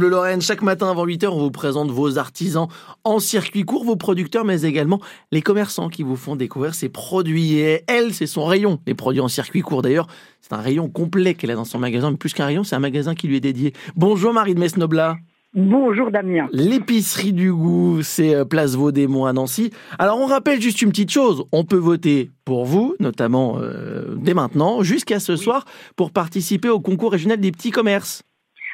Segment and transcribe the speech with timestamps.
[0.00, 2.66] Le Lorraine, chaque matin avant 8h, on vous présente vos artisans
[3.04, 5.00] en circuit court, vos producteurs, mais également
[5.32, 7.58] les commerçants qui vous font découvrir ces produits.
[7.58, 9.82] Et elle, c'est son rayon, les produits en circuit court.
[9.82, 10.06] D'ailleurs,
[10.40, 12.78] c'est un rayon complet qu'elle a dans son magasin, mais plus qu'un rayon, c'est un
[12.78, 13.74] magasin qui lui est dédié.
[13.94, 15.18] Bonjour Marie de Mesnobla.
[15.54, 16.48] Bonjour Damien.
[16.52, 19.72] L'épicerie du goût, c'est euh, Place Vaudémont à Nancy.
[19.98, 24.32] Alors on rappelle juste une petite chose, on peut voter pour vous, notamment euh, dès
[24.32, 25.66] maintenant, jusqu'à ce soir,
[25.96, 28.22] pour participer au concours régional des petits commerces.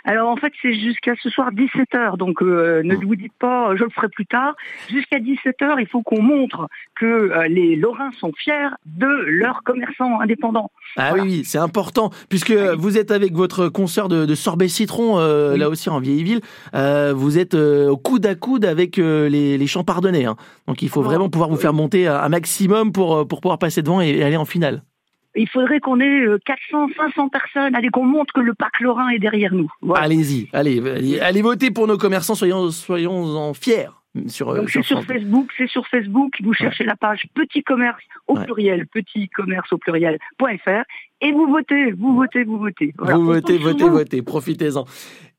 [0.08, 3.84] Alors en fait c'est jusqu'à ce soir 17h, donc euh, ne vous dites pas je
[3.84, 4.56] le ferai plus tard.
[4.88, 6.66] Jusqu'à 17h, il faut qu'on montre
[6.98, 10.70] que euh, les Lorrains sont fiers de leurs commerçants indépendants.
[10.96, 15.68] Ah oui, c'est important, puisque vous êtes avec votre consoeur de, sorbet citron, euh, là
[15.68, 16.40] aussi en vieille ville,
[16.72, 20.24] vous êtes au coude à coude avec les, les champardonnais.
[20.24, 20.36] Hein.
[20.66, 24.00] Donc il faut vraiment pouvoir vous faire monter un maximum pour, pour pouvoir passer devant
[24.00, 24.82] et aller en finale
[25.34, 29.08] il faudrait qu'on ait 400, euh, 500 personnes, allez, qu'on montre que le parc Lorrain
[29.10, 29.70] est derrière nous.
[29.94, 33.88] Allez-y, allez, allez, voter pour nos commerçants, soyons, soyons en fiers.
[34.26, 38.34] Sur, euh, c'est sur, Facebook, c'est sur Facebook, vous cherchez la page Petit Commerce au
[38.34, 40.82] pluriel, Petit Commerce au pluriel.fr
[41.20, 42.94] et vous votez, vous votez, vous votez.
[42.98, 44.86] vous votez, votez, votez, profitez-en.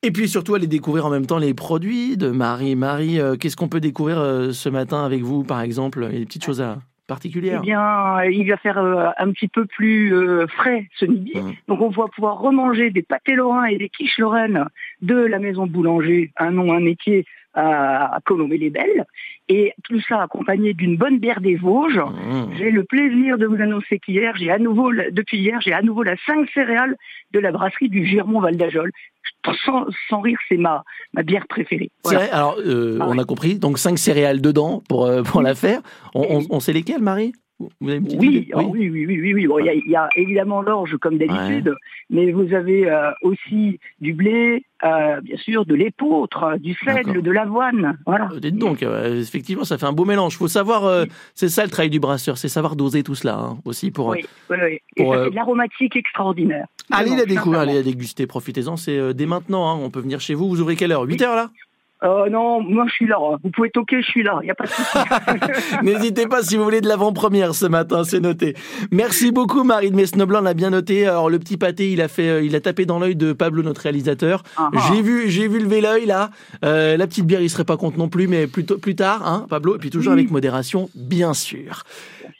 [0.03, 2.75] Et puis surtout, allez découvrir en même temps les produits de Marie.
[2.75, 4.17] Marie, euh, qu'est-ce qu'on peut découvrir
[4.53, 8.55] ce matin avec vous, par exemple des petites choses à particulière Eh bien, il va
[8.55, 11.33] faire euh, un petit peu plus euh, frais ce midi.
[11.35, 11.51] Mmh.
[11.67, 14.66] Donc, on va pouvoir remanger des pâtés lorrains et des quiches lorraines
[15.01, 19.05] de la maison boulanger, un nom, un métier à Colombey-les-Belles.
[19.49, 21.97] Et tout ça accompagné d'une bonne bière des Vosges.
[21.97, 22.53] Mmh.
[22.57, 26.03] J'ai le plaisir de vous annoncer qu'hier, j'ai à nouveau, depuis hier, j'ai à nouveau
[26.03, 26.95] la 5 céréales
[27.31, 28.91] de la brasserie du Girmont Val d'Ajol.
[29.66, 30.83] Sans, sans, rire, c'est ma,
[31.14, 31.92] ma bière préférée.
[32.05, 35.56] C'est vrai, alors euh, ah on a compris, donc 5 céréales dedans pour, pour la
[35.56, 35.81] faire.
[36.14, 37.33] On, on, sait lesquelles, Marie?
[37.59, 39.95] Vous avez une petite oui, oui, oui, oui, oui, oui, il, y a, il, y
[39.95, 41.75] a, évidemment l'orge comme d'habitude,
[42.09, 47.31] mais vous avez euh, aussi du blé, euh, bien sûr, de l'épeautre, du seigle, de
[47.31, 47.97] l'avoine.
[48.05, 48.29] Voilà.
[48.33, 50.35] Euh, dites donc, effectivement, ça fait un beau mélange.
[50.35, 53.57] Il faut savoir, c'est ça le travail du brasseur, c'est savoir doser tout cela hein,
[53.66, 54.07] aussi pour.
[54.07, 54.79] Oui, oui, oui.
[54.95, 56.66] Et ça fait de l'aromatique extraordinaire.
[56.91, 58.78] Allez la découvrir, allez la déguster, profitez-en.
[58.78, 59.69] C'est dès maintenant.
[59.69, 60.47] Hein, on peut venir chez vous.
[60.47, 61.03] Vous ouvrez quelle heure?
[61.03, 61.50] 8 heures là?
[62.03, 63.17] Euh, non, moi je suis là.
[63.43, 64.39] Vous pouvez toquer, je suis là.
[64.41, 64.97] Il n'y a pas de souci.
[65.83, 68.55] N'hésitez pas si vous voulez de l'avant-première ce matin, c'est noté.
[68.91, 71.07] Merci beaucoup Marie de Mesnoblanc, on a bien noté.
[71.07, 73.63] Alors le petit pâté, il a fait, euh, il a tapé dans l'œil de Pablo,
[73.63, 74.43] notre réalisateur.
[74.55, 74.79] Ah, ah.
[74.87, 76.29] J'ai vu, j'ai vu lever l'œil là.
[76.63, 79.45] Euh, la petite bière, il serait pas contre non plus, mais plutôt plus tard, hein,
[79.49, 79.75] Pablo.
[79.75, 81.83] Et puis toujours avec modération, bien sûr.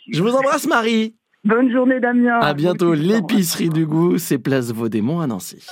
[0.10, 1.16] Je vous embrasse Marie.
[1.44, 2.40] Bonne journée Damien.
[2.40, 2.94] À bientôt.
[2.94, 5.66] L'épicerie du goût, c'est Place Vaudémont à Nancy.